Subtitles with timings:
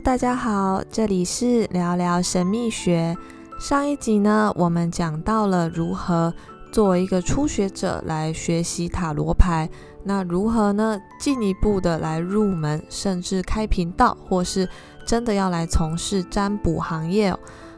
[0.00, 3.16] 大家好，这里是聊聊神秘学。
[3.60, 6.34] 上一集呢，我们讲到了如何
[6.72, 9.70] 作为一个初学者来学习塔罗牌，
[10.02, 14.68] 那如何呢，进一步的来入门，甚至开频道，或是
[15.06, 17.34] 真的要来从事占卜行业。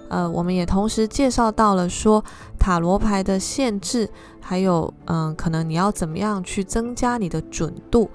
[0.09, 2.25] 呃，我们也同时介绍到了说
[2.59, 4.09] 塔罗牌的限制，
[4.41, 8.09] 还有嗯、可能你要怎么样去增加你的准度。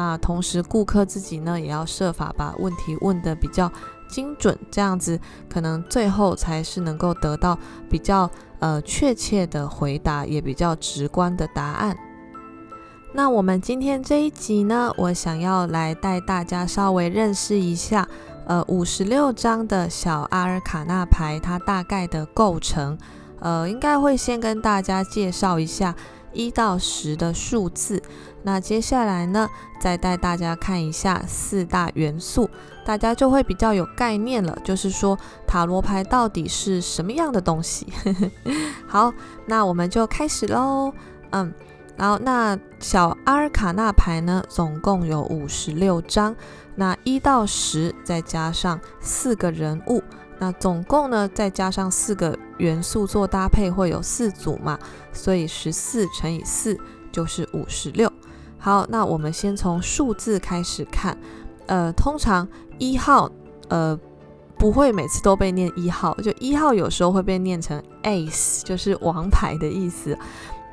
[0.00, 3.68] 那同时，顾客自己呢，也要设法把问题问得比较
[4.08, 5.18] 精准，这样子
[5.52, 7.58] 可能最后才是能够得到
[7.90, 8.30] 比较
[8.60, 11.96] 呃确切的回答，也比较直观的答案。
[13.12, 18.06] 那我们今天这一集呢，我想要来带大家稍微认识一下，
[18.46, 22.96] 呃，五十六张的小阿尔卡纳牌，它大概的构成，
[23.40, 25.96] 呃，应该会先跟大家介绍一下
[26.38, 28.00] 一到十的数字。
[28.44, 29.48] 那接下来呢，
[29.80, 32.48] 再带大家看一下四大元素，
[32.86, 34.56] 大家就会比较有概念了。
[34.62, 37.92] 就是说，塔罗牌到底是什么样的东西？
[38.86, 39.12] 好，
[39.46, 40.92] 那我们就开始喽。
[41.30, 41.52] 嗯，
[41.96, 46.34] 然后那小阿尔卡纳牌呢，总共有五十六张。
[46.76, 50.00] 那一到十再加上四个人物，
[50.38, 54.78] 那总共呢再加上四个元素做搭配，会有四组嘛？
[55.12, 56.78] 所以十四乘以四
[57.10, 58.12] 就是五十六。
[58.58, 61.16] 好，那我们先从数字开始看，
[61.66, 62.46] 呃，通常
[62.78, 63.30] 一号，
[63.68, 63.98] 呃，
[64.58, 70.18] 不会每次都被念一号，就一号有时候会被念成 Ace，就是王牌的意思。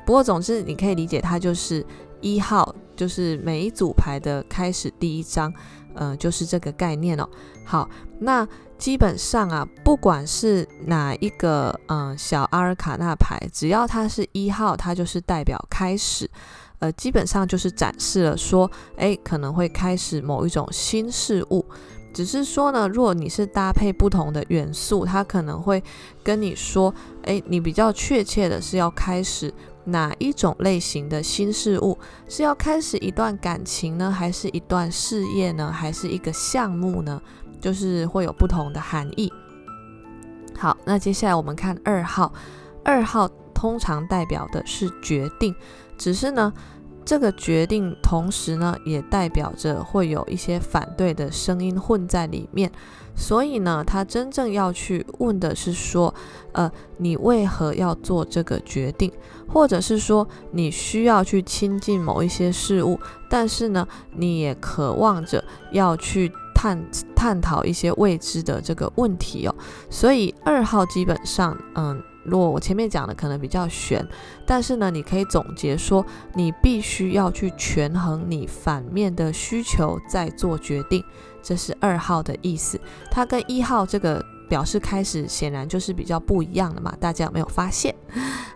[0.04, 1.84] 不过总之你可以理解它就是
[2.20, 5.52] 一号，就是每一组牌的开始第一张，
[5.94, 7.28] 呃，就是这个概念哦。
[7.64, 7.88] 好，
[8.20, 8.46] 那
[8.78, 16.28] 基本上啊，不管是哪一个，嗯、小阿尔卡纳牌，只要它是一号，它就是代表开始。
[16.78, 21.64] 呃，基本上就是展示了说，诶，可能会开始某一种新事物。
[22.12, 25.82] 只是说呢，如果你是搭配不同的元素，它可能会
[26.22, 29.52] 跟你说，诶，你比较确切的是要开始
[29.86, 31.98] 哪一种类型的新事物？
[32.28, 37.20] 是要开始一段感情呢，还是一段事业呢，还是一个项目呢？
[37.60, 39.32] 就是会有不同的含义。
[40.56, 42.32] 好，那接下来我们看二号，
[42.84, 45.54] 二号通常代表的是决定。
[45.96, 46.52] 只是呢，
[47.04, 52.70] 这个决定同时呢，也代表着会有一些反对的声音混在里面。
[53.14, 56.14] 所以呢，他真正要去问的是说，
[56.52, 59.10] 呃，你为何要做这个决定？
[59.48, 62.98] 或者是说，你需要去亲近某一些事物，
[63.28, 65.42] 但是呢，你也渴望着
[65.72, 66.84] 要去探
[67.14, 69.54] 探讨一些未知的这个问题哦。
[69.90, 72.02] 所以二号基本上，嗯。
[72.28, 74.04] 如果我前面讲的可能比较悬，
[74.44, 76.04] 但是呢，你可以总结说，
[76.34, 81.04] 你必须要去权衡你反面的需求，再做决定。
[81.40, 82.80] 这是二号的意思，
[83.12, 86.94] 它跟一号这个表示开始，显然就是比较不一样的嘛。
[87.00, 87.94] 大家有没有发现？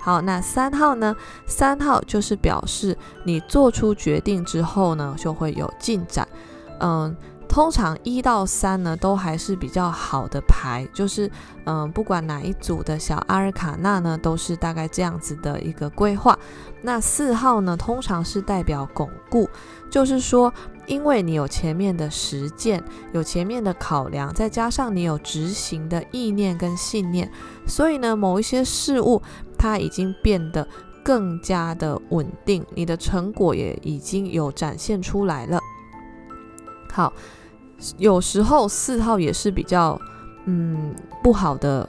[0.01, 1.15] 好，那三号呢？
[1.47, 6.27] 三号就是表示你做出决定之后呢，就会有进展。
[6.81, 7.17] 嗯。
[7.51, 11.29] 通常一到三呢，都还是比较好的牌，就是
[11.65, 16.39] 嗯，不管哪一组的小阿尔卡纳呢，都是大概这样子的一个规划。
[16.81, 19.51] 那四号呢，通常是代表巩固，
[19.91, 20.55] 就是说，
[20.87, 22.83] 因为你有前面的实践，
[23.13, 27.31] 有前面的考量，再加上你有执行的意念跟信念，
[27.67, 29.23] 所以呢，某一些事物
[29.59, 30.67] 它已经变得
[31.03, 35.59] 更加的稳定，你的成果也已经有展现出来了。
[36.91, 37.13] 好。
[37.97, 39.99] 有时候四号也是比较
[40.45, 41.89] 嗯不好的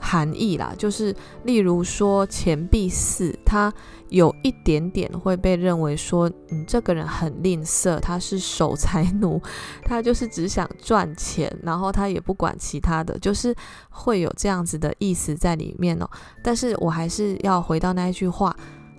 [0.00, 3.72] 含义啦，就是例如说钱币四，他
[4.08, 9.40] 有一点点会被认为说，嗯，这个人很吝啬，他是守财奴，
[9.84, 13.54] 他就是只想赚钱，然后他也不管其他的，就是
[13.90, 16.08] 会有这样子的意思在里面哦。
[16.42, 18.56] 但是我还是要回到那一句话，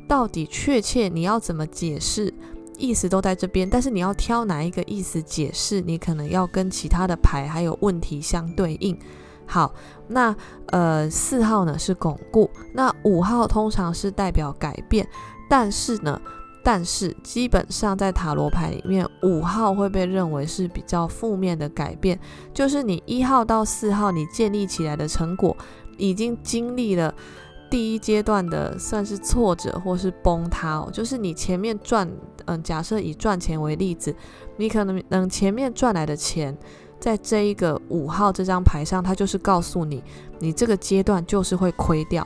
[0.08, 2.34] 到底确切你要怎么解释？
[2.78, 8.98] 意思都在这边，但是你要挑哪一个意思解释，你可能要跟其他的牌还有问题相对应。
[9.46, 9.72] 好，
[10.12, 10.36] 那
[10.68, 15.08] 呃四号呢是巩固，那五号通常是代表改变，
[15.50, 16.22] 但是呢，
[16.64, 22.20] 但是基本上在塔罗牌里面，五号会被认为是比较负面的改变，
[22.54, 25.56] 就是你一号到四号你建立起来的成果
[25.98, 27.14] 已经经历了。
[27.70, 32.06] 第一阶段的算是挫折或是崩塌哦，就是你前面赚，
[32.44, 34.14] 嗯，假设以赚钱为例子，
[34.58, 36.58] 你可能能前面赚来的钱，
[37.02, 40.02] 在这一个五号这张牌上，它就是告诉你，
[40.40, 42.26] 你这个阶段就是会亏掉，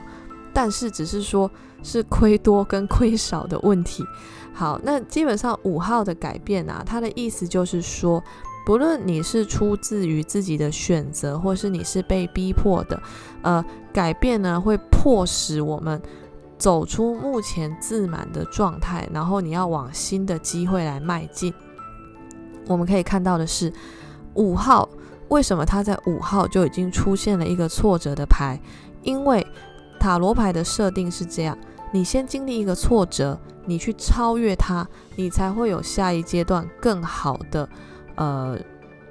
[0.52, 1.50] 但是只是说
[1.82, 4.04] 是亏多跟亏少的问题。
[4.52, 8.22] 好，那基本上五号的改变啊，它的意思就是说，
[8.66, 13.02] 不论你是出自于自己的选择，或是你是被逼迫的，
[13.42, 16.00] 呃，改变呢会迫使我们
[16.58, 21.52] 走出目前自满的状态，然后你要往新的机会来迈进。
[22.66, 23.70] 我们可以看到的是，
[24.36, 24.88] 五号
[25.28, 28.58] 为什么他在五号就已经出现了一个挫折的牌？
[29.02, 29.46] 因为
[29.98, 31.56] 塔罗牌的设定是这样。
[31.92, 37.68] 你先经历一个挫折，你去超越它，你才会有下一阶段更好的
[38.16, 38.58] 呃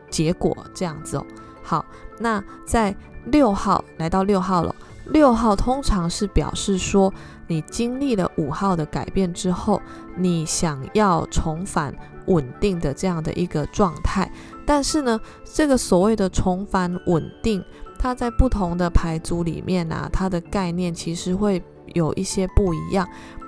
[0.09, 0.55] 结果。
[0.73, 1.25] 这样子哦。
[1.63, 1.85] 好，
[2.19, 2.95] 那在
[3.25, 4.75] 六号来到六号了，
[5.05, 7.11] 六号通常是表示说
[7.47, 9.81] 你经历了五号的改变之后，
[10.15, 11.95] 你想要重返
[12.27, 14.29] 稳定的这样的一个状态。
[14.65, 17.63] 但是呢，这个所谓的重返稳定，
[17.97, 21.61] 它在不同的牌组里面啊，它的概念其实会。
[21.93, 23.07] 有一些不一样，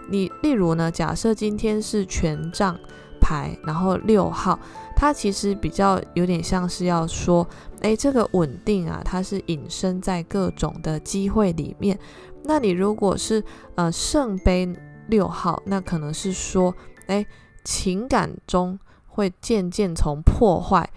[0.10, 2.80] 你例如呢，假设今天是权杖
[3.20, 4.58] 牌，然后六号，
[4.96, 7.46] 它其实比较有点像是要说，
[7.82, 11.98] 哎，这个稳定啊，它是隐身在各种的机会里面。
[12.44, 13.44] 那你如果是
[13.74, 14.72] 呃圣杯
[15.08, 16.74] 六号，那可能是说，
[17.08, 17.26] 哎，
[17.66, 20.88] 情感中会渐渐从破坏、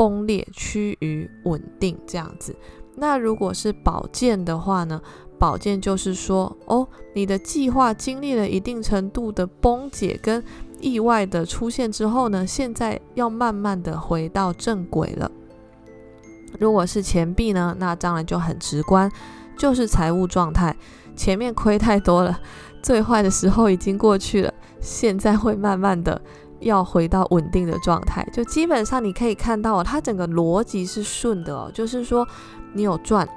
[0.00, 2.56] 崩裂趋于稳定这样子。
[2.96, 4.98] 那如果是宝剑的话呢？
[5.38, 10.42] 宝剑就是说，哦，你的计划经历了一定程度的崩解跟
[10.80, 15.30] 意外的出现之后呢，现在要慢慢的回到正轨了。
[16.58, 19.10] 如果是钱币呢，那当然就很直观，
[19.58, 20.74] 就是财务状态，
[21.14, 22.40] 前面亏太多了，
[22.82, 26.20] 最坏的时候已经过去了，现在会慢慢的
[26.60, 28.26] 要回到稳定的状态。
[28.32, 32.26] 就基本上你可以看到，它整个逻辑是顺的哦，就是说
[32.72, 33.28] 你有赚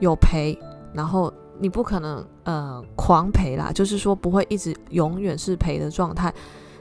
[0.00, 0.58] 有赔，
[0.94, 1.32] 然后。
[1.60, 6.32] 你不可能呃狂赔啦，就是说不会一直永远是赔的状态，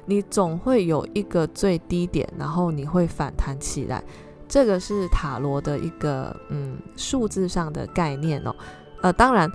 [0.06, 4.04] 你总会有一个最低点，然后你会反弹起来。
[4.48, 8.56] 这个是塔罗的一个嗯数字上的概念哦。
[9.04, 9.52] 呃，当然，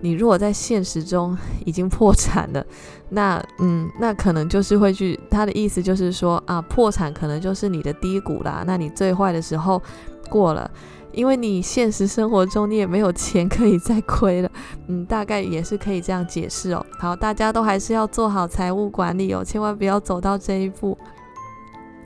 [0.00, 2.64] 你如果在现实中 已经破产了，
[3.10, 9.82] 那嗯那可能就是会去他的意思就是说啊破产可能就是你的低谷啦，那你最坏的时候
[10.28, 10.70] 过了。
[11.12, 14.50] 因为你现实生活中你也没有钱可以再亏了，
[14.86, 16.86] 嗯，大概也是可以这样解释哦。
[17.00, 20.96] 好，大家都还是要做好财务管理哦，千万不要走到这一步。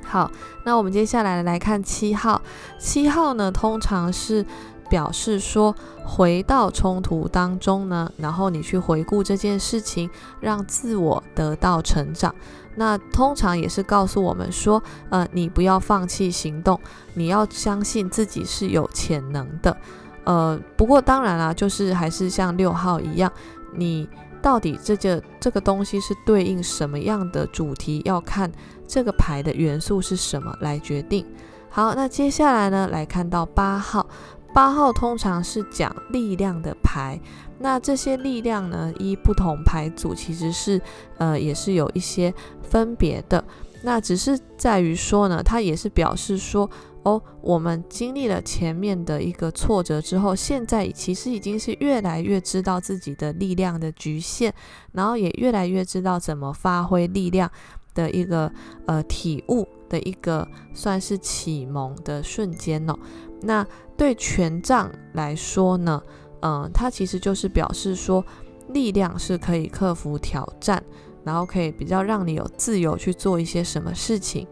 [0.03, 0.31] 好，
[0.65, 2.41] 那我们接下来来看七号，
[2.79, 4.43] 七号呢，通常是
[4.89, 10.09] 表示说回到冲突当中呢，然后你去回顾这件事情，
[10.41, 12.35] 让自我得到成长。
[12.77, 16.79] 那通常也是告诉我们说，呃，你不要放弃行动，
[17.15, 19.77] 你要相信自己是有潜能的。
[20.25, 23.31] 呃，不过当然啦，就是还是像六号一样，
[23.75, 24.09] 你
[24.43, 28.51] 到底这个这个东西是对应什么样的主题，要看
[28.89, 31.25] 这个牌的元素是什么来决定。
[31.71, 34.07] 好，那接下来呢，来看到八号，
[34.55, 37.21] 八号通常是讲力量的牌。
[37.59, 40.81] 那这些力量呢，依不同牌组其实是
[41.19, 43.45] 呃也是有一些分别的。
[43.83, 46.69] 那只是在于说呢，它也是表示说，
[47.03, 54.53] 哦，我们经历了前面的一个挫折之后，现在其实已经是越来越知道自己的力量的局限，
[54.93, 57.51] 然后也越来越知道怎么发挥力量
[57.93, 58.51] 的一个
[58.87, 62.99] 呃体悟的一个算是启蒙的瞬间哦。
[63.45, 66.03] 那对权杖来说呢，
[66.41, 68.25] 嗯，它其实就是表示说，
[68.69, 70.83] 力量是可以克服挑战，
[71.23, 74.47] 然后可以比较让你有自由去做一些什么事情。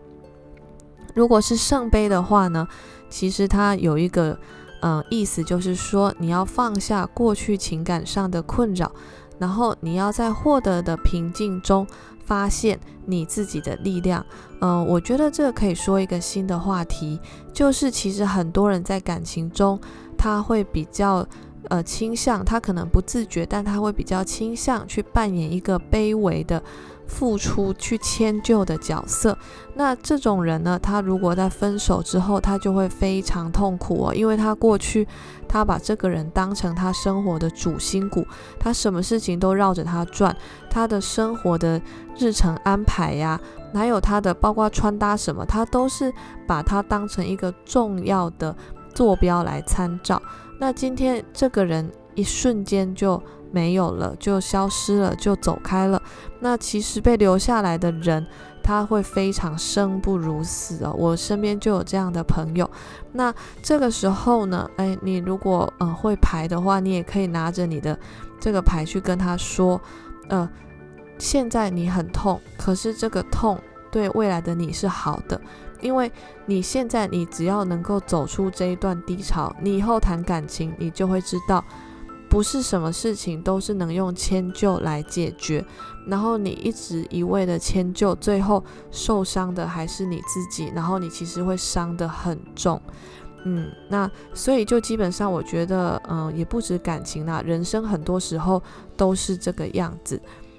[1.14, 2.66] 如果是圣杯的话呢，
[3.11, 4.38] 其实它有一个
[4.80, 8.90] 嗯意思，就是说你要放下过去情感上的困扰，
[9.38, 11.87] 然后你要在获得的平静中
[12.25, 14.25] 发现你自己的力量。
[14.61, 17.19] 嗯，我觉得这个可以说一个新的话题，
[17.52, 19.81] 就是其实很多人在感情中
[20.17, 21.26] 他会比较。
[21.69, 26.61] 呃，倾向他可能不自觉，但他会比较倾向去扮演一个卑微的
[27.12, 29.37] 付出、去迁就的角色。
[29.75, 35.07] 那这种人呢，他如果在分手之后，他就会非常痛苦哦，因为他过去
[35.47, 38.26] 他把这个人当成他生活的主心骨，
[38.59, 40.35] 他什么事情都绕着他转，
[40.71, 41.81] 他的生活的
[42.16, 43.38] 日程安排呀，
[43.75, 46.12] 还有他的包括穿搭什么，他都是
[46.47, 48.57] 把他当成一个重要的
[48.95, 50.21] 坐标来参照。
[50.59, 56.02] 那今天这个人一瞬间就没有了，就消失了，就走开了。
[56.40, 58.26] 那其实被留下来的人，
[58.62, 60.92] 他会非常生不如死哦。
[60.97, 62.68] 我身边就有这样的朋友。
[63.12, 63.32] 那
[63.62, 67.97] 这个时候呢，哎，你如果呃会牌的话，你也可以拿着你的
[68.40, 69.80] 这个牌去跟他说，
[70.28, 70.49] 呃，
[71.18, 73.59] 现在你很痛，可是这个痛
[73.90, 75.40] 对未来的你是好的。
[75.80, 76.11] 因为
[76.47, 81.64] 你现在你只要能够走出这一段低潮，你以后谈感情，你就会知道，
[82.32, 85.62] 不是什么事情都是能用迁就来解决。
[86.06, 92.80] 然后你一直一味的迁就，最后受伤的还是你自己，然后你其实会伤得很重。
[93.44, 98.62] 嗯，那所以就基本上我觉得，嗯，也不止感情啦，人生很多时候
[98.96, 100.18] 都是这个样子。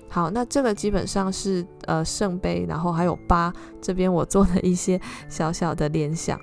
[0.09, 3.51] 好，那这个基本上是呃圣杯，然后还有八
[3.81, 6.39] 这边我做的一些小小的联想。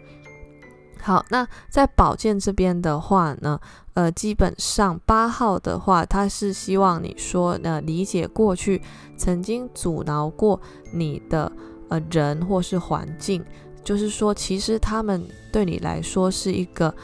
[1.03, 3.59] 好，那在宝剑这边的话呢，
[3.95, 8.83] 呃，基本上八号的话，他是希望你说，呃，理解过去
[9.17, 10.61] 曾经阻挠过
[10.93, 11.51] 你的
[11.89, 13.45] 呃人或是环境。
[13.83, 16.95] 就是说，其实他们对你来说是一个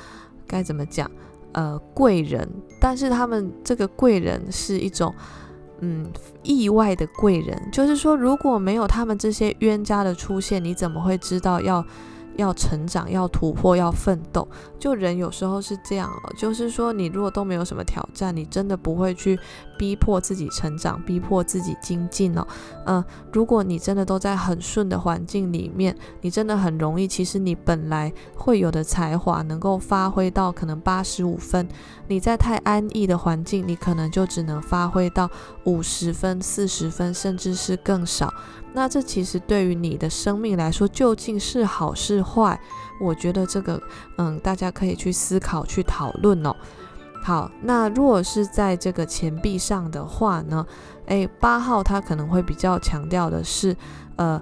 [0.47, 1.11] 该怎么讲？
[1.53, 2.47] 呃，贵人，
[2.79, 5.15] 但是他们这个贵人是一种
[5.81, 6.12] 嗯
[6.43, 7.59] 意外的贵人。
[7.73, 11.83] 就是说，如果没有他们这些冤家的出现，你怎么会知道要？
[12.37, 14.47] 要成长，要突破，要奋斗。
[14.78, 19.38] 就人有时候是这样哦，就是说，你如果都没有什么挑战，你真的不会去
[19.78, 22.47] 逼迫自己成长，逼迫自己精进哦。
[22.85, 31.66] 嗯、呃，如果你真的都在很顺的环境里面，你真的很容易，其实你本来会有的才华能够发挥到可能八十五分，
[32.07, 35.28] 你在太安逸的环境，你可能就只能发挥到
[35.64, 38.33] 五十分、四十分，甚至是更少。
[38.76, 42.61] 那这其实对于你的生命来说，究竟是好是坏？
[43.00, 43.80] 我觉得这个，
[44.18, 46.54] 嗯，大家可以去思考、去讨论哦。
[47.25, 50.66] 好，那如果是在这个钱币上的话呢，
[51.06, 53.75] 诶，八号他可能会比较强调的是，
[54.16, 54.38] 呃，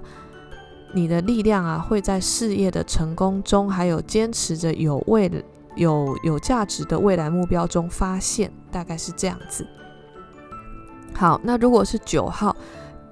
[0.93, 5.31] 你的力量啊，会在事业的成功中，还有坚持着有未
[5.77, 9.65] 有有价值的未来目标中发现，大概是这样子。
[11.13, 12.53] 好，那如果是九号。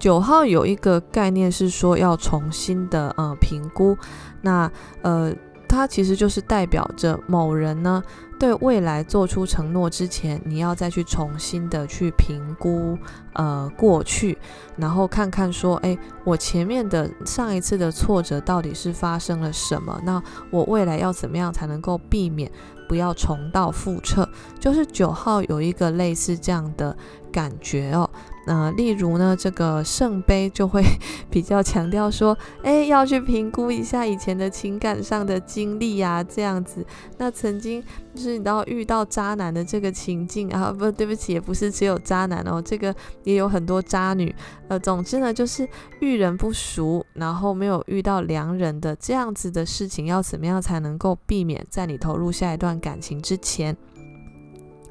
[0.03, 3.97] 九号有一个概念是说要重新的呃评估，
[4.41, 4.69] 那
[5.01, 5.33] 呃
[5.65, 8.03] 它其实就是代表着某人呢
[8.37, 12.97] 对未来做出承诺之前，你要再去重新的去评估
[13.31, 14.37] 呃过去，
[14.75, 19.97] 然后看看说，诶，我前面的上一次的挫折到底是发生了什么？
[20.03, 22.51] 那我未来要怎么样才能够避免
[22.89, 24.27] 不要重蹈覆辙？
[24.59, 26.93] 就是九号有一个类似这样的
[27.31, 28.09] 感觉哦。
[28.45, 30.83] 那、例如呢，这个圣杯就会
[31.31, 36.85] 比较强调说，哎，要去评估一下以前的情感上的经历呀、这样子。
[37.17, 37.81] 那曾经
[38.13, 44.33] 就是你知道遇到渣男的这个情境啊，不对不起，也不是只有渣男哦，这个也有很多渣女。
[44.67, 45.67] 呃，总之呢，就是
[45.99, 53.75] 遇人不淑，然后没有遇到良人的这样子的事情，要怎么样才能够避免在你投入下一段感情之前？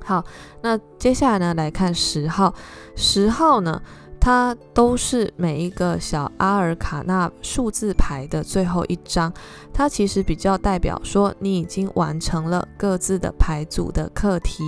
[0.04, 0.25] 好，
[0.62, 2.52] 那接下来呢，来看十号。
[2.97, 3.80] 十号呢，
[4.21, 9.32] 它都是每一个小阿尔卡纳数字牌的最后一张。
[9.73, 14.62] 它其实比较代表说，你已经完成了各自的牌组的课题。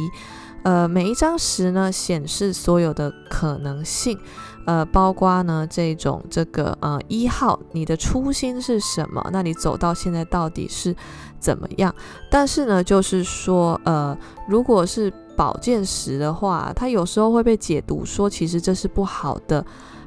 [0.63, 4.19] 呃，每一张十呢，显示所有的可能性。
[4.67, 9.23] 呃，包括呢这种这个呃一号，你的初心是什么？
[9.31, 10.97] 那你走到现在到底是
[11.39, 11.95] 怎么样？
[12.31, 14.17] 但是呢，就是说，呃，
[14.49, 19.65] 如果是宝剑十的话，它有时候会被解读说，其实这是不好的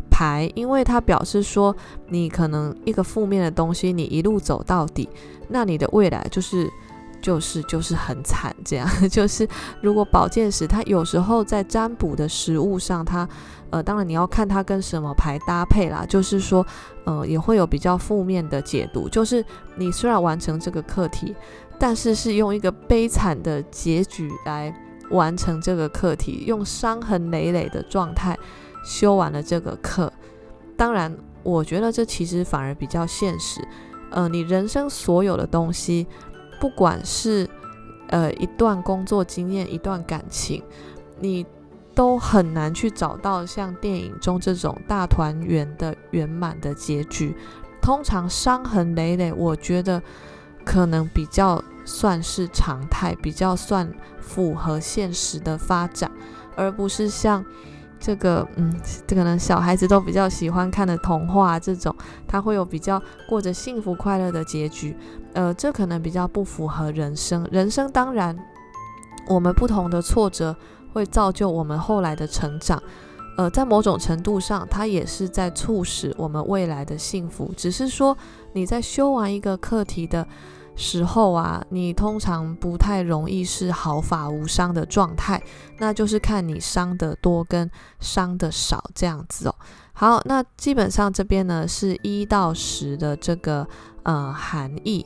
[0.10, 1.76] 牌，因为它表示说，
[2.08, 5.08] 你可能一个负面的东西，你一路走到底，
[5.50, 6.70] 那你的未来就是
[7.22, 9.48] 就是就是很惨，这样 就是
[9.82, 13.28] 如果宝剑十，它有时候在占卜的食物上，它
[13.70, 16.66] 呃，当然你要看它跟什么牌搭配啦，就是说，
[17.04, 19.44] 呃，也会有比较负面的解读，就是
[19.76, 21.36] 你虽然完成这个课题，
[21.78, 24.74] 但是是用一个悲惨的结局来。
[25.12, 28.38] 完成这个课题，用伤痕累累的状态
[28.84, 30.12] 修完了这个课。
[30.76, 33.66] 当然，我觉得这其实反而比较现实。
[34.10, 36.08] 呃，你人生所有的东西，
[36.60, 37.50] 不管是
[38.10, 40.64] 呃一段工作经验、一段感情，
[41.20, 41.46] 你
[41.96, 47.36] 都很难去找到像电影中这种大团圆的圆满的结局。
[47.82, 50.02] 通常伤痕累累，我觉得
[50.66, 51.64] 可能比较。
[51.90, 53.90] 算是常态，比较算
[54.28, 56.12] 符合现实的发展，
[56.56, 57.44] 而不是像
[58.00, 58.72] 这个，嗯，
[59.08, 61.96] 这可能，小孩子都比较喜欢看的童话这种，
[62.28, 64.96] 它会有比较过着幸福快乐的结局，
[65.34, 67.48] 呃，这可能比较不符合人生。
[67.52, 68.38] 人生当然，
[69.30, 70.56] 我们不同的挫折
[70.94, 72.82] 会造就我们后来的成长，
[73.38, 77.52] 呃，在某种程度上，它也是在促使我们未来的幸福。
[77.58, 78.16] 只是说
[78.54, 80.28] 你在修完一个课题的。
[80.78, 85.42] 时候啊，你通常不太容易是毫发无伤的状态，
[85.80, 87.70] 那就是看你伤得多跟
[88.00, 89.56] 伤得少这样子哦。
[89.92, 93.68] 好，那基本上这边呢是一到十的这个
[94.04, 95.06] 呃含义。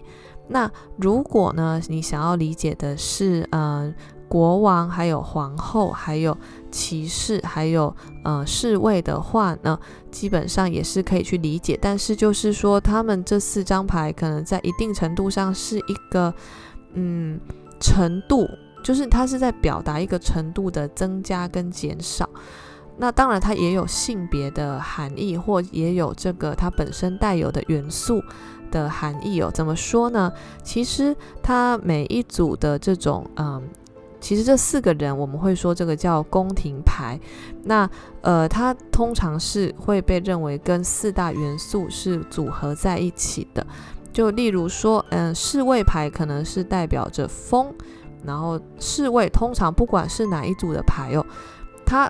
[0.50, 3.94] 那如果呢你想要理解的是呃
[4.28, 6.38] 国王，还有皇后，还有
[6.72, 9.78] 骑士，还有呃侍卫的话呢，
[10.10, 11.78] 基本上也是可以去理解。
[11.82, 16.34] 但是就是说，他们这四张牌可能在一定程度上是一个
[16.94, 17.40] 嗯
[17.80, 18.48] 程度，
[18.84, 22.30] 就是它是在表达一个程度的增加跟减少。
[22.98, 28.22] 那当然，它也有性别的含义，或也有这个它本身带有的元素
[28.70, 29.50] 的含义哦。
[29.52, 30.32] 怎么说呢？
[30.64, 33.64] 其实它每一组的这种，嗯，
[34.22, 37.20] 其实这四个人我们会说这个叫宫廷牌。
[37.64, 37.90] 那
[38.22, 43.66] 呃，它通常是会被认为跟四大元素是组合在一起的。
[44.14, 47.74] 就例如说，嗯，侍卫牌可能是代表着风，
[48.24, 51.26] 然后侍卫通常不管是哪一组的牌哦，
[51.86, 52.10] 它。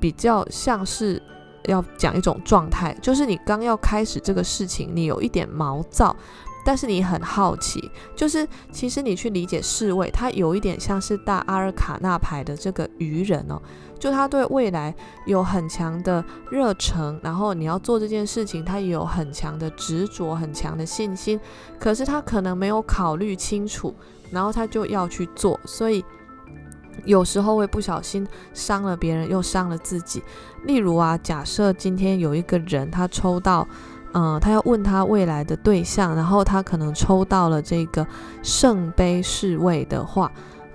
[0.00, 1.22] 比较像是
[1.64, 6.14] 要讲一种状态，就是你刚要开始这个事情，你有一点毛躁，
[6.64, 7.90] 但是你很好奇。
[8.16, 13.60] 就是其实你去理解侍卫，他有一点像是大阿尔卡纳牌的这个愚人哦，
[13.98, 14.94] 就他对未来
[15.26, 21.38] 有很强的热忱，然后你要做这件事情，他也有很强的执着、很强的信心，
[21.78, 23.94] 可是他可能没有考虑清楚，
[24.30, 26.04] 然后他就要去做，所以。
[27.04, 30.22] 有时候会不小心伤了别人，又伤了自己。
[30.62, 33.66] 例如啊，假设今天有一个人他抽到，
[34.14, 38.06] 嗯、他要问他未来的对象，然后他可能抽到了这个
[38.42, 40.32] 圣杯侍卫的话，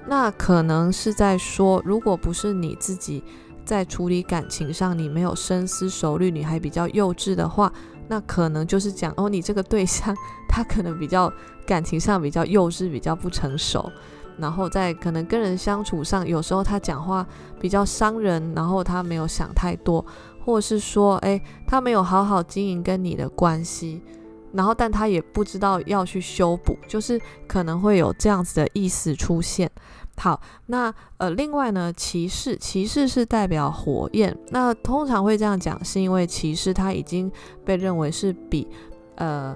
[0.07, 3.23] 那可能是在说，如果不是你自己
[3.63, 7.71] 在处理感情上，你没有深思熟虑，你还比较幼稚的话，
[8.07, 10.15] 那可能就是讲哦，你这个对象
[10.47, 11.31] 他可能比较
[11.65, 13.91] 感情上比较幼稚，比较不成熟。
[14.39, 17.25] 然后在可能跟人相处上，有时候他讲话
[17.59, 20.05] 比较伤人，然后他没有想太多，
[20.45, 24.01] 或者是说，诶，他没有好好经营跟你的关系，
[24.53, 29.69] 然后但他也不知道要去修补，就是可能会有这样子的意思出现。
[30.17, 37.31] 好，那呃，另外呢，骑士，骑士是代表火焰，那通常会这样讲，是因为骑士他已经
[37.63, 38.67] 被认为是比
[39.15, 39.55] 呃。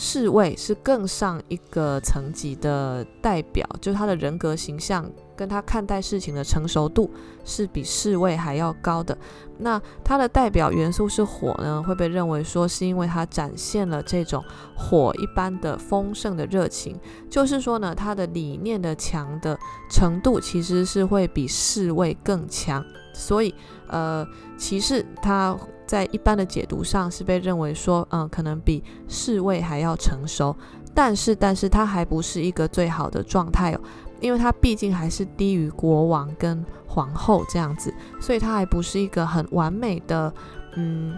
[0.00, 5.04] 侍卫是更上一个层级的代表，就是他的人格形象
[5.36, 7.10] 跟他看待事情的成熟度
[7.44, 9.18] 是比侍卫还要高的。
[9.58, 14.40] 那他的代表元素是火呢，会被认为说是因为他展现了这种
[14.76, 16.96] 火一般的丰盛的热情，
[17.28, 19.58] 就是说呢，他的理念的强的
[19.90, 22.84] 程度其实是会比侍卫更强。
[23.18, 23.54] 所以，
[23.88, 24.26] 呃，
[24.56, 25.56] 骑士他。
[25.88, 30.54] 在一般的解读上是被认为说，嗯，可能比侍卫还要成熟，
[30.92, 33.80] 但是，但是它还不是一个最好的状态哦，
[34.20, 40.30] 因为它毕竟还是低于国王跟皇后这样子，所以它还不是一个很完美的，
[40.76, 41.16] 嗯，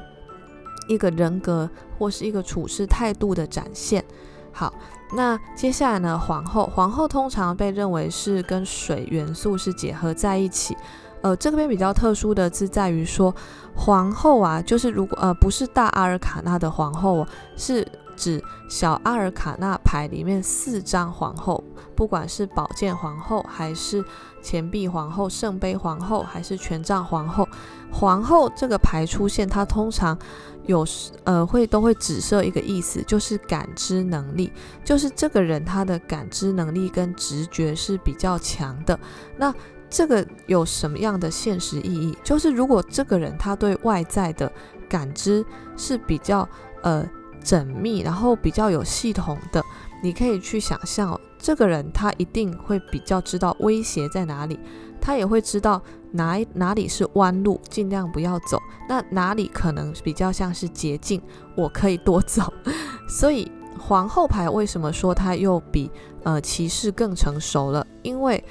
[0.87, 4.05] 一个人格或是一个处事态度的展现。
[4.53, 4.73] 好，
[5.17, 10.77] 那接下来呢，皇后，皇后通常被认为是跟水元素是结合在一起。
[11.23, 13.35] 呃，这边比较特殊的是在于说，
[13.75, 21.63] 皇后啊，就是如果呃不是大阿尔卡纳的皇后，是指小阿尔卡纳牌里面四张皇后，
[21.95, 24.05] 不管是宝剑皇后，还是
[24.43, 27.49] 钱币皇后、圣杯皇后，还是权杖皇后，
[27.91, 30.19] 皇后这个牌出现，它通常
[30.67, 34.53] 有时呃会都会指涉一个意思，就是感知能力，
[34.85, 38.99] 就是这个人他的感知能力跟直觉是比较强的。
[39.37, 39.53] 那
[39.91, 42.17] 这个有什么样的现实意义？
[42.23, 44.51] 就是如果这个人他对外在的
[44.89, 45.45] 感知
[45.77, 46.49] 是比较
[46.83, 47.05] 呃
[47.43, 49.63] 缜密，然后比较有系统的，
[50.03, 54.59] 你可以去想象，这个人他一定会比较知道威胁在哪里，
[55.01, 61.21] 他也会知道哪哪里是弯路，尽量不要走，那哪里可能比较像是捷径，
[61.57, 62.53] 我可以多走。
[63.09, 65.91] 所以皇后牌为什么说他又比
[66.23, 67.85] 呃骑士更成熟了？
[68.03, 68.45] 因为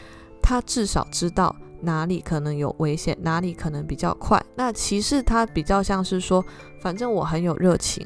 [0.49, 4.43] 他至少知道哪里可能有危险，哪里可能比较快。
[4.55, 6.43] 那骑士他比较像是说，
[6.81, 8.03] 反正我很有热情，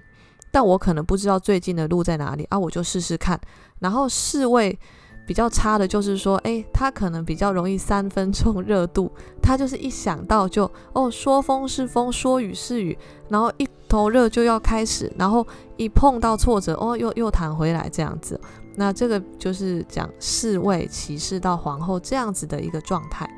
[0.51, 3.39] 但我可能不知道最近的路在哪里啊，我就试试看。
[3.79, 4.77] 然后侍卫
[5.25, 9.10] 比较差的就是说，诶，他可能比较容易三分钟热度，
[9.41, 12.97] 他就是一想到就哦，说风是风，说雨是雨，
[13.29, 18.38] 然后一头热就要开始，然后一碰到挫折，哦，又又弹回来这样子。
[18.75, 23.29] 那这个就是讲侍卫、骑士到皇后这样子的一个状态。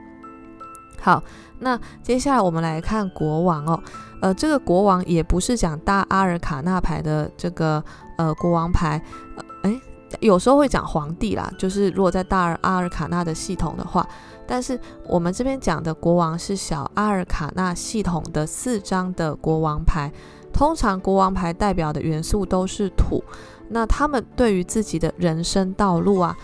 [1.00, 1.24] 好，
[1.60, 3.80] 那接下来我们来看国王哦。
[4.22, 7.84] 呃，这个国王也不是讲大阿尔卡纳牌的这个
[8.18, 9.00] 呃国王牌，
[9.62, 9.82] 呃，诶，
[10.20, 14.08] 有时候会讲皇帝啦，就是如果在大阿尔卡纳的系统的话，
[14.48, 20.12] 但是我们这边讲的国王是小阿尔卡纳系统的四张的国王牌，
[20.52, 23.24] 通常国王牌代表的元素都是土，
[23.70, 26.36] 那他们对于自己的人生道路啊，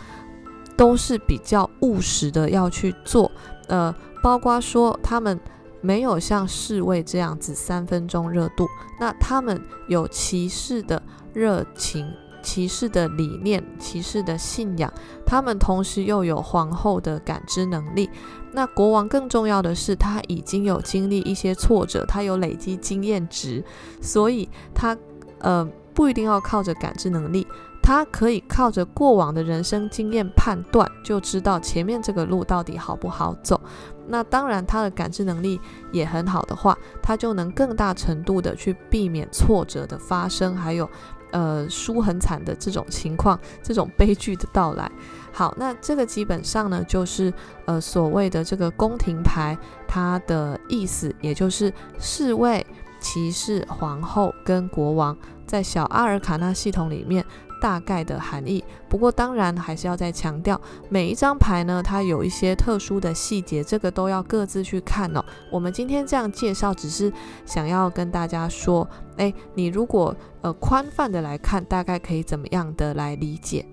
[0.76, 3.32] 都是比较务实的要去做，
[3.68, 5.40] 呃，包括说他们
[5.82, 8.68] 没有像侍卫这样子三分钟热度，
[9.00, 11.02] 那他们有骑士的
[11.34, 12.12] 热情。
[12.44, 14.92] 骑士的理念，骑士的信仰，
[15.28, 18.10] 他们同时又有皇后的感知能力。
[18.52, 23.64] 那国王更重要的是，他已经有经历一些挫折，他有累积经验值，
[24.02, 24.98] 所以他
[25.38, 27.46] 呃不一定要靠着感知能力，
[27.82, 33.60] 他可以靠着过往的人生经验判断，就知道前面这个路到底好不好走。
[34.08, 35.60] 那当然，他的感知能力
[35.92, 40.90] 也很好的话，他就能更大程度的去避免挫折的发生，还有。
[41.34, 44.92] 呃，输很惨的这种情况，这种悲剧的到来。
[45.32, 52.68] 好，那这个基本上呢，就是呃所谓的这个宫廷牌，它的意思，也就是侍卫、
[53.02, 57.26] 骑士、皇后跟国王，在小阿尔卡纳系统里面。
[57.62, 60.60] 大概的含义，不过当然还是要再强调，
[60.90, 65.24] 每一张牌呢，它有一些特殊的细节，这个都要各自去看哦。
[65.52, 67.14] 我们今天这样介绍，只是
[67.46, 73.64] 想要跟大家说，诶，你如果呃宽泛的来看，大概可以怎么样的来理解？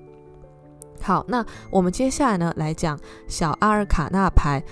[1.01, 4.63] 好，那我们接下来呢，来讲小阿尔卡纳牌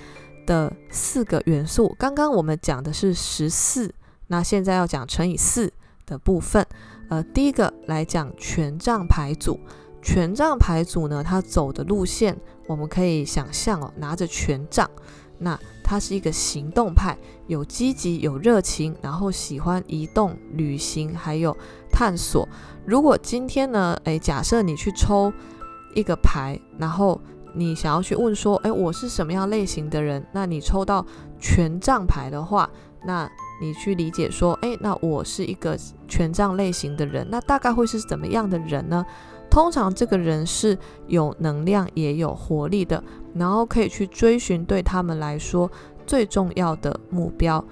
[0.46, 1.96] 的四个元素。
[1.98, 3.94] 刚刚我们讲的是十四，
[4.28, 5.72] 那现在要讲乘以四
[6.04, 6.66] 的部分。
[7.08, 9.60] 呃，第一个来讲权杖牌组，
[10.02, 12.36] 权杖牌组呢，它走的路线，
[12.66, 14.90] 我们可以想象哦，拿着权杖，
[15.38, 21.56] 那它是一个行动派，有积极、有热情，然后喜欢移动、旅行，还有
[21.92, 22.48] 探索。
[22.84, 25.32] 如果今天呢，诶，假设你去抽
[25.94, 27.20] 一个牌，然后
[27.54, 30.26] 你想要去问说，诶，我是什么样类型的人？
[30.32, 31.06] 那你抽到
[31.38, 32.68] 权杖牌的话，
[33.04, 39.04] 那你去理解说，诶，那我是一个权杖类型的人，那大概会是怎么样的人呢？
[39.48, 43.02] 通常这个人是有能量也有活力的，
[43.34, 45.70] 然后可以去追寻对他们来说
[46.06, 47.64] 最重要的目标。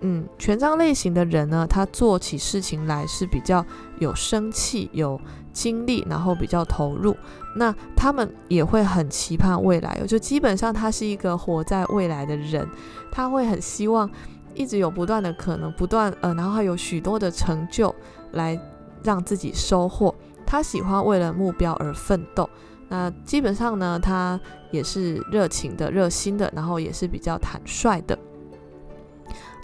[0.00, 3.64] 嗯，权杖类型的人呢，他做起事情来是比较
[3.98, 5.20] 有生气、有
[5.52, 7.14] 精力，然后比较投入。
[7.56, 12.66] 那他们也会很期盼未来，就基本上他是一个活在未来的人，
[13.10, 14.08] 他会很希望。
[14.56, 17.94] 一直有不断的可能，不断呃，然后还有许多的成就
[18.32, 18.58] 来
[19.04, 20.14] 让自己收获。
[20.44, 22.48] 他喜欢为了目标而奋斗。
[22.88, 24.40] 那基本上呢，他
[24.70, 28.16] 也是热情的、热心的，然后也是比较坦率的。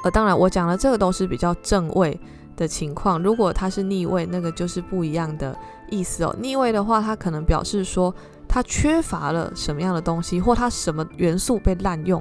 [0.03, 2.19] 呃，当然我讲的这个都是比较正位
[2.57, 3.23] 的情况。
[3.23, 5.57] 如果他是逆位，那个就是不一样的
[5.89, 6.37] 意思哦。
[6.41, 8.13] 逆位的话，他可能表示说
[8.49, 12.21] 他缺乏了什么样的东西，或他什么元素被滥用。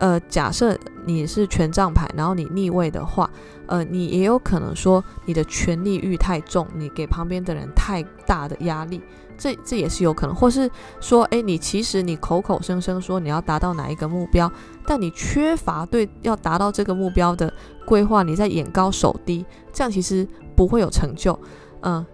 [0.00, 3.30] 呃，假设你是权杖牌，然后你逆位的话，
[3.66, 9.00] 呃，你也有可能说你的权力欲太重，你给旁边的人太大的压力，
[9.36, 14.50] 这这也是有可能，或是说，诶，你其实你口口声声说你要达到哪一个目标，
[14.86, 17.52] 但你缺乏对要达到这个目标的
[17.84, 21.38] 规划，你在眼高手低，这样其实不会有成就，
[21.82, 22.04] 嗯、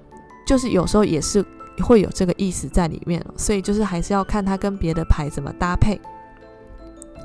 [0.44, 1.44] 就是有时候也是
[1.84, 6.00] 会有这个意思在里面，所以就是还是要看它跟别的牌怎么搭配。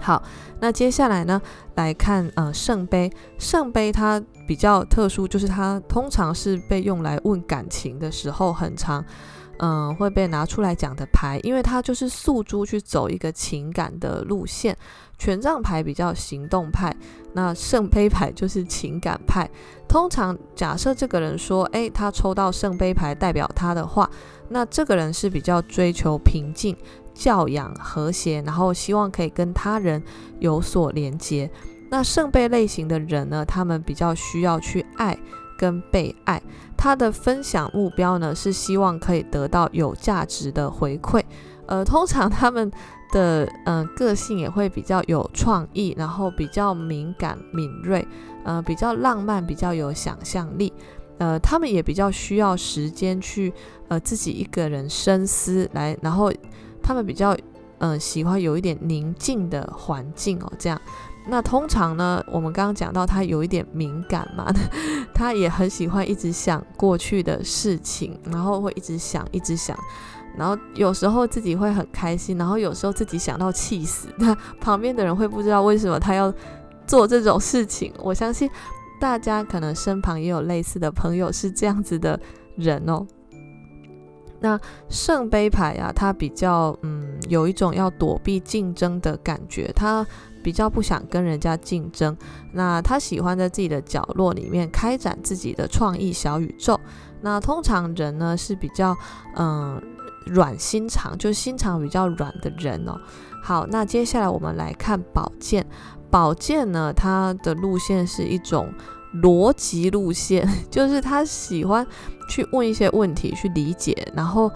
[0.01, 0.21] 好，
[0.59, 1.41] 那接下来呢，
[1.75, 3.09] 来看呃圣杯。
[3.37, 9.05] 圣杯它比较特殊，就是它通常是被用来问感情的时候很长，
[9.59, 14.75] 嗯、会被拿出来讲的牌，因为它就是诉诸去走一个情感的路线。
[15.19, 16.91] 权杖牌比较行动派，
[17.33, 19.47] 那圣杯牌就是情感派。
[19.87, 24.09] 通常假设这个人说，诶，他抽到圣杯牌代表他的话，
[24.49, 26.75] 那这个人是比较追求平静。
[27.21, 30.01] 教养和谐，然后希望可以跟他人
[30.39, 31.47] 有所连接。
[31.91, 35.15] 那圣杯类型的人呢，他们比较需要去爱
[35.55, 36.41] 跟被爱。
[36.75, 41.21] 他的分享目标呢，是希望可以得到有价值的回馈。
[41.67, 42.71] 呃，通常他们
[43.11, 48.07] 的嗯、呃、个性也会比较有创意，然后比较敏感敏锐，
[48.45, 50.73] 呃，比较浪漫，比较有想象力。
[51.19, 53.53] 呃，他们也比较需要时间去
[53.89, 56.33] 呃自己一个人深思来，然后。
[56.81, 57.35] 他们比较，
[57.79, 60.79] 嗯、喜欢有一点宁静的环境哦，这样。
[61.27, 64.51] 那通常呢，我们刚刚讲到他有一点敏感嘛，
[65.13, 69.77] 他也很喜欢一直想过去的事情，然后会一直想，一直想，
[70.35, 76.33] 然后有时候自己会很开心，然后有时候自己想到气死，那 旁边的人会不知道为什么他要
[76.87, 77.93] 做这种事情。
[77.99, 78.49] 我相信
[78.99, 82.19] 大家可能身旁也有类似的朋友是这样子的
[82.55, 83.05] 人哦。
[84.41, 90.05] 那圣杯牌啊，它比较嗯有一种要躲避竞争的感觉，他
[90.43, 92.17] 比较不想跟人家竞争。
[92.51, 96.79] 那他喜欢在自己的角落里面开展自己的创意小宇宙。
[97.21, 98.97] 那通常人呢是比较
[99.35, 99.79] 嗯
[100.25, 102.99] 软心肠，就心肠比较软的人哦。
[103.43, 105.65] 好，那接下来我们来看宝剑。
[106.09, 108.73] 宝剑呢，它的路线是一种
[109.15, 111.85] 逻辑路线， 就是他喜欢
[112.29, 114.51] 去问一些问题，去理解，然后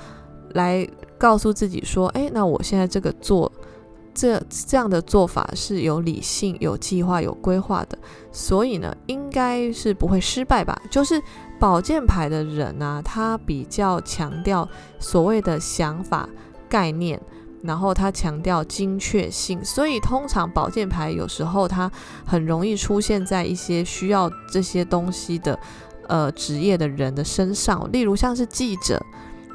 [0.54, 0.88] 来
[1.18, 3.52] 告诉自己说，诶，那我现在这个做
[4.14, 7.98] 这这样的做法是有理性、有计划、有规划的，
[8.32, 10.82] 所以呢，应该是不会失败吧？
[10.90, 11.22] 就是
[11.60, 14.68] 宝剑牌的人呢、啊，他比较强调
[15.00, 16.30] 所谓的想法
[16.70, 17.22] 概念。
[17.66, 21.92] 然后他强调精确性，所以通常宝剑牌有时候它
[22.26, 25.60] 很容易出现在一些需要这些东西的
[26.08, 29.04] 呃职业的人的身上，例如像是记者，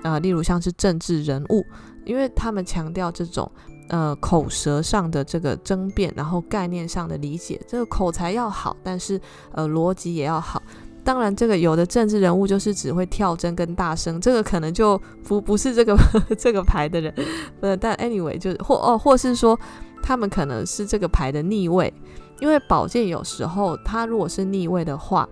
[0.03, 1.64] 呃，例如像是政治人物，
[2.05, 3.51] 因为他们强调这种
[3.88, 9.20] 呃口舌上的这个争辩，然后概念上的理解，这个口才要好，但是
[9.53, 10.62] 呃逻辑也要好。
[11.11, 15.99] 当然，这个有的政治人物就是只会跳针跟大声，这个可能就不不是这个
[16.38, 17.12] 这个牌的人。
[17.61, 19.59] 呃，但 anyway 就是或哦，或是说
[20.01, 21.92] 他们可能是这个牌的逆位，
[22.38, 25.29] 因为宝剑有时候他如果是逆位的话，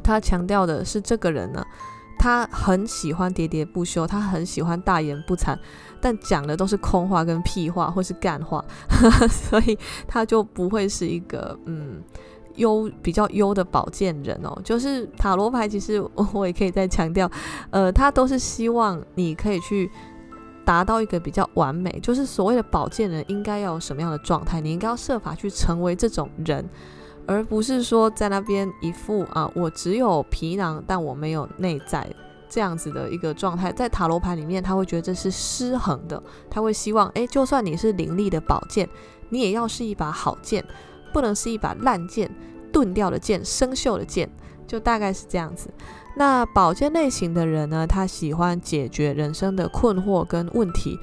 [0.00, 1.60] 他强调的是这个人呢，
[2.16, 5.58] 他很喜欢喋喋不休，他很喜欢大言不惭，
[6.00, 8.64] 但讲的都是空话跟屁话或是干话，
[9.28, 12.00] 所以他就不会是一个嗯。
[12.58, 16.00] 优比较优的宝剑人哦，就是塔罗牌，其实
[16.32, 17.28] 我也可以再强调，
[17.70, 19.90] 呃，他都是希望你可以去
[20.64, 26.68] 达到一个比较完美，就是所谓的宝剑人应该要有什么样的状态，你应该要设法去成为这种人，
[27.26, 32.06] 而不是说在那边一副啊，我只有皮囊，但我没有内在
[32.50, 38.88] 这样子的一个状态，在塔罗牌里面，他会觉得这是失衡的，他会希望，诶，就算你是凌厉的宝剑，
[39.30, 40.64] 你也要是一把好剑。
[41.12, 42.30] 不能是一把烂剑、
[42.72, 44.28] 钝掉的剑、生锈的剑，
[44.66, 45.70] 就大概是这样子。
[46.16, 50.98] 那宝剑类型的人呢，他喜欢解决人生的困惑跟问题，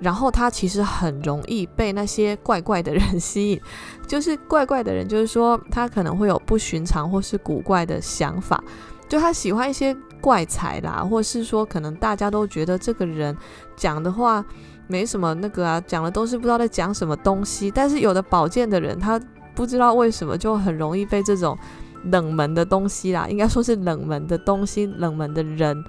[0.00, 3.60] 然后他其实很容易被那些怪怪的人吸引。
[4.08, 8.62] 就是怪怪的人，就是说他可能会有不寻常或是古怪的想法，
[9.08, 13.36] 就他喜欢一些怪才啦，或是说可能大家都觉得这个人
[13.76, 14.44] 讲的话。
[14.88, 17.70] 没什么那个啊，讲的都是不知道在讲什么东西。
[17.70, 19.20] 但是有的宝剑的人，他
[19.54, 21.56] 不知道为什么就很容易被这种
[22.04, 25.84] 冷门的东西啦，应该说是冷门的东西、冷门的人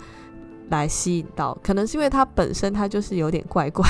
[0.69, 1.57] 来吸引到。
[1.63, 3.85] 可能是因为他本身他就是有点怪怪。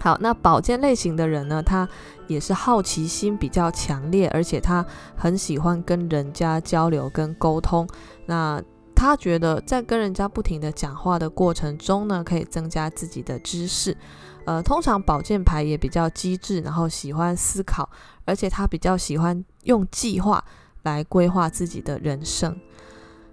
[0.00, 1.86] 好，那宝剑类型的人呢，他
[2.28, 7.84] 也是好奇心比较强烈，而且他很喜欢跟人家交流跟沟通。
[8.26, 8.62] 那
[8.98, 13.96] 他觉得在跟人家不停的讲话的过程中呢，可以增加自己的知识。
[14.44, 17.88] 呃，通常宝剑牌也比较机智，然后喜欢思考，
[18.24, 20.44] 而且他比较喜欢用计划
[20.82, 22.58] 来规划自己的人生。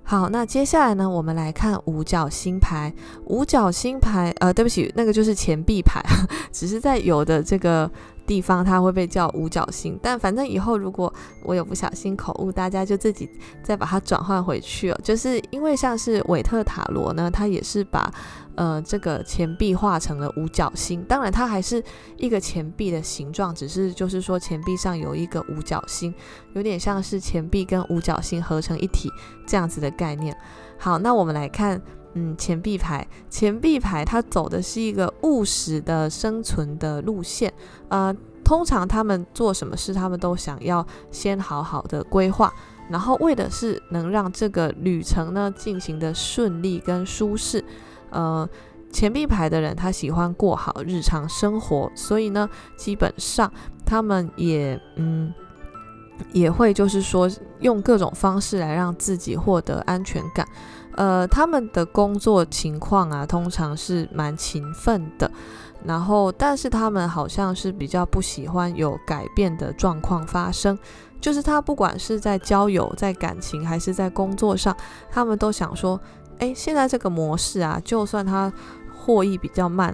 [0.03, 2.93] 好，那接下来呢，我们来看五角星牌。
[3.25, 5.99] 五角星牌，呃，对不起，那个就是钱币牌，
[6.53, 7.89] 只是在有的这个。
[8.25, 13.29] 地方它会被叫五角星，但反正以后如果我有不小心口误，大家就自己
[13.63, 14.99] 再把它转换回去哦。
[15.03, 18.11] 就是因为像是韦特塔罗呢，它也是把
[18.55, 21.83] 呃这个钱币画成了五角星，当然它还是
[22.17, 26.13] 一个钱币的形状，只是就是说钱币上有一个五角星，
[26.53, 29.11] 有点像是钱币跟五角星合成一体
[29.45, 30.35] 这样子的概念。
[30.77, 31.81] 好，那我们来看。
[32.15, 37.53] 嗯，钱币牌，钱币牌，它走的是一个务实的生存的路线。
[37.89, 42.51] 呃，通常他们做什么事，他们都想要先好好的规划，
[42.89, 47.63] 然后为的是能让这个旅程呢进行的顺利跟舒适。
[48.11, 48.47] 呃，
[48.91, 53.51] 钱币牌的人他喜欢过好日常生活，所以呢，基本上
[53.85, 55.33] 他们也嗯
[56.31, 60.47] 也会就是说用各种方式来让自己获得安全感。
[60.95, 65.29] 呃，他们的工作情况啊，通常是蛮勤奋的，
[65.83, 70.79] 然后，但是他们好像是比较不喜欢有改变的状况发生，
[71.19, 74.73] 就是他不管是在交友、在感情还是在工作上，
[75.11, 75.99] 他们都想说，
[76.39, 78.49] 哎，现在这个模式啊，就算他
[78.97, 79.93] 获益比较慢，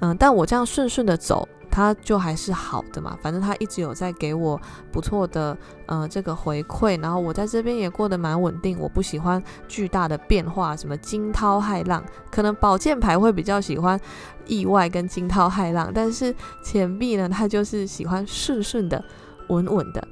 [0.00, 1.48] 嗯、但我这样顺顺的走。
[1.72, 4.60] 他就还是好的嘛，反正他一直有在给我
[4.92, 5.56] 不错的
[5.86, 8.78] 呃这个回馈，然后我在这边也过得蛮稳定。
[8.78, 13.98] 我不喜欢巨大的变化，什么惊涛骇浪，可能宝剑牌会比较喜欢
[14.46, 19.02] 意外跟惊涛骇浪，但是钱币呢，他就是喜欢顺顺的、
[19.48, 20.06] 稳稳的。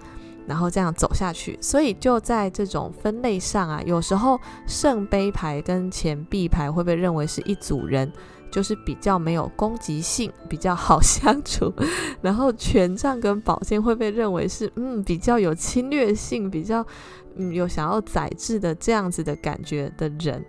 [0.46, 1.56] 然后这样走下去。
[1.60, 8.10] 所以就在这种分类上啊，有时候圣杯牌跟钱币牌会被认为是一组人。
[8.50, 11.72] 就是比较没有攻击性，比较好 相处。
[12.20, 16.84] 然后权杖跟宝剑会被认为是嗯比较有侵略性，比较
[17.36, 20.44] 嗯有想要宰制的这样子的感觉的人。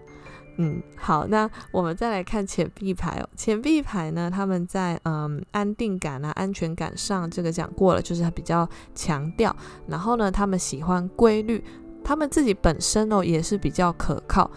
[0.57, 3.29] 嗯，好，那我们再来看钱币牌哦。
[3.37, 9.55] 钱币牌呢，他们在嗯安定感啊、安全感上，这个讲过了，就是比较强调。
[9.87, 11.63] 然后呢，他们喜欢规律，
[12.03, 14.51] 他们自己本身哦也是比较可靠。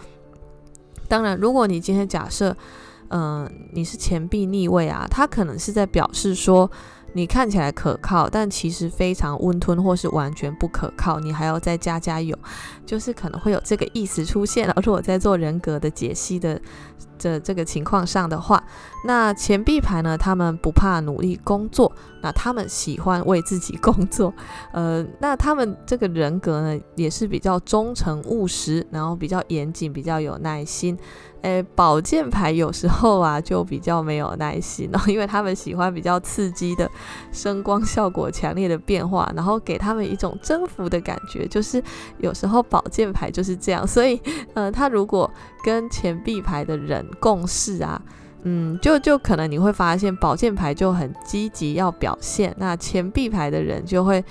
[1.07, 2.55] 当然，如果你今天假设。
[3.09, 6.69] 嗯、你是钱币逆位啊，他可能是在表示说
[7.13, 12.37] 你看起来可靠，但其实非常温吞或是完全不可靠，你还要再加加油，
[12.85, 14.73] 就是可能会有这个意思出现了。
[14.83, 16.59] 如果在做人格的解析的
[17.17, 18.61] 这这个情况上的话，
[19.05, 21.89] 那钱币牌呢，他们不怕努力工作，
[22.21, 24.33] 那他们喜欢为自己工作，
[24.73, 30.97] 呃，那他们这个人格呢，也是比较忠诚务实，然后比较严谨，比较有耐心。
[31.45, 36.89] 诶，宝剑牌有时候啊就比较没有耐心哦， 因为他们喜欢比较刺激的
[37.31, 41.45] 声光效果强烈的变化，然后给他们一种征服的感觉。
[41.47, 41.81] 就是
[42.17, 44.19] 有时候宝剑牌就是这样， 所以
[44.55, 45.29] 呃，他如果
[45.63, 48.01] 跟钱币牌的人共事啊，
[48.41, 54.23] 嗯，就就可能你会发现宝剑牌就很积极要表现，那钱币牌的人就会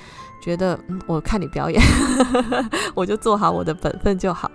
[0.42, 1.80] 觉得，嗯，我看你表演，
[2.92, 4.50] 我就做好我的本分就好。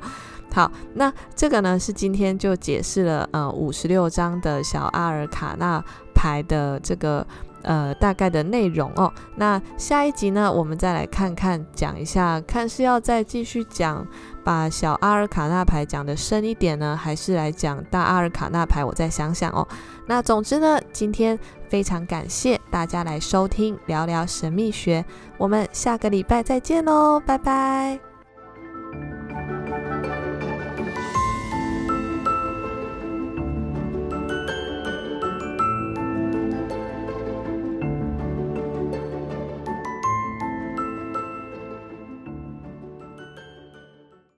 [0.52, 5.84] 好，那这个呢是今天就解释了呃五十六张的小阿尔卡纳
[6.14, 7.26] 牌的这个
[7.62, 9.12] 呃大概的内容哦。
[9.36, 14.06] 那下一集呢，我们再来看看讲一下，看是要再继续讲
[14.44, 18.84] 把小阿尔卡纳牌讲得深一点呢，还是来讲大阿尔卡纳牌？
[18.84, 19.68] 我再想想哦。
[20.08, 21.38] 那总之呢，今天
[21.70, 25.06] 非常感谢大家来收听聊聊神秘学，
[25.38, 28.09] 我们下个礼拜再见喽，拜拜。